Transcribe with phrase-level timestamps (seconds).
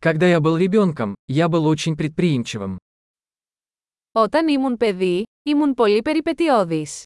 [0.00, 2.78] Когда я был ребенком, я был очень предприимчивым.
[4.12, 7.04] Όταν ήμουν παιδί, ήμουν πολύ περιπετειώδης.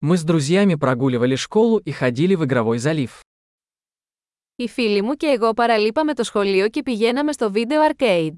[0.00, 3.20] Мы с друзьями прогуливали школу и ходили в игровой залив.
[4.56, 8.36] Οι φίλοι μου και εγώ παραλείπαμε το σχολείο και πηγαίναμε στο βίντεο arcade.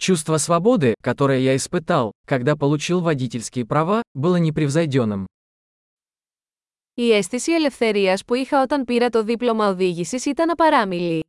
[0.00, 5.26] Чувство свободы, которое я испытал, когда получил водительские права, было непревзойденным.
[6.98, 11.24] Η αίσθηση ελευθερίας που είχα όταν πήρα το δίπλωμα οδήγησης ήταν απαράμιλη.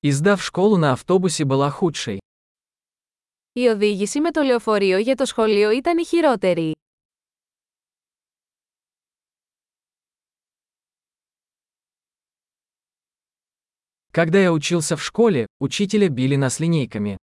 [0.00, 2.18] И сдав школу на автобусе была худшей.
[3.52, 6.72] Η οδήγηση με το λεωφορείο για το σχολείο ήταν η χειρότερη.
[14.10, 17.16] Когда я учился в школе, учителя били нас линейками.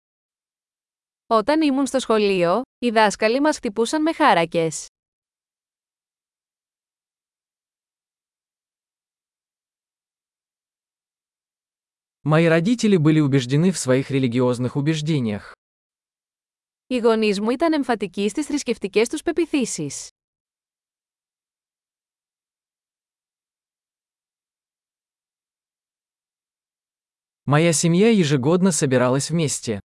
[1.26, 4.86] Όταν ήμουν στο σχολείο, οι δάσκαλοι μας χτυπούσαν με χάρακες.
[12.24, 15.52] Мои родители были убеждены в своих религиозных убеждениях.
[16.86, 20.08] Οι γονείς μου ήταν εμφατικοί στις θρησκευτικές τους πεπιθήσεις.
[27.46, 29.80] Моя семья ежегодно собиралась вместе.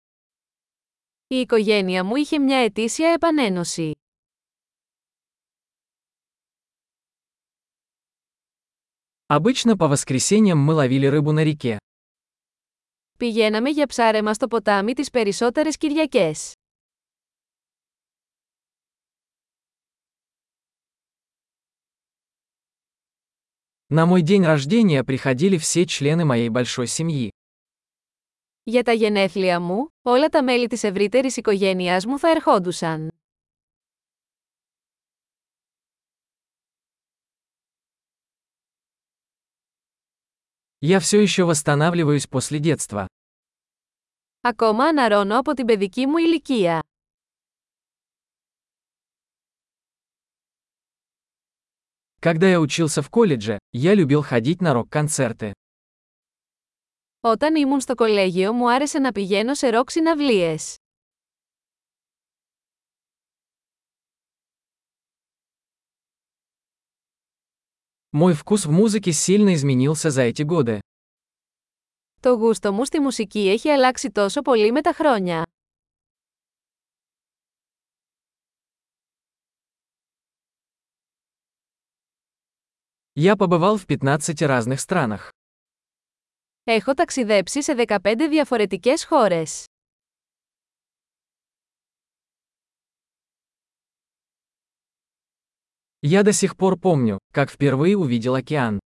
[1.29, 3.95] Η οικογένεια μου είχε μια ετήσια επανένωση.
[9.29, 11.79] Обычно по воскресеньям мы ловили рыбу на реке.
[13.19, 16.55] Πηγαίναμε για ψάρεμα στο ποτάμι τις περισσότερες Κυριακές.
[23.89, 27.31] На мой день рождения приходили все члены моей большой семьи.
[28.63, 33.11] Για τα γενέθλια μου, όλα τα μέλη της ευρύτερης οικογένειάς μου θα ερχόντουσαν.
[40.79, 43.07] Я все еще восстанавливаюсь после детства.
[44.41, 46.83] Ακόμα αναρώνω από την παιδική μου ηλικία.
[52.21, 55.53] Когда я учился в колледже, я любил ходить на рок-концерты.
[57.21, 60.77] Όταν ήμουν στο κολέγιο μου άρεσε να πηγαίνω σε ροκ συναυλίες.
[68.11, 70.79] Мой вкус в музыке сильно изменился за эти годы.
[72.21, 75.43] Το γούστο μου στη μουσική έχει αλλάξει τόσο πολύ με τα χρόνια.
[83.15, 85.33] Я побывал в 15 разных странах.
[86.65, 87.99] Έχω ταξιδέψει σε 15
[88.31, 89.65] διαφορετικές χώρες.
[96.01, 98.79] Я до сих пор помню, как впервые увидел океан.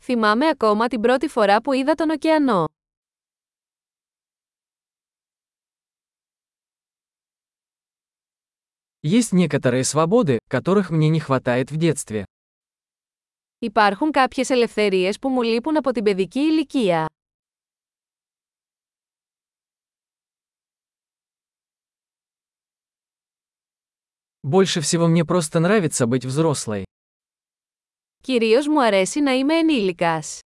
[0.00, 2.64] Θυμάμαι ακόμα την πρώτη φορά που είδα τον ωκεανό.
[9.02, 12.24] Есть некоторые свободы, которых мне не хватает в детстве.
[13.62, 17.06] Υπάρχουν κάποιες ελευθερίες που μου λείπουν από την παιδική ηλικία.
[24.42, 26.82] Больше всего мне просто нравится быть взрослой.
[28.22, 30.38] Κυρίως μου αρέσει να είμαι ενήλικας.